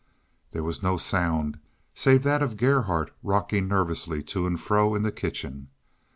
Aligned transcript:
There 0.51 0.63
was 0.63 0.81
no 0.81 0.97
sound 0.97 1.59
save 1.93 2.23
that 2.23 2.41
of 2.41 2.57
Gerhardt 2.57 3.13
rocking 3.21 3.67
nervously 3.67 4.23
to 4.23 4.47
and 4.47 4.59
fro 4.59 4.95
in 4.95 5.03
the 5.03 5.11
kitchen. 5.11 5.67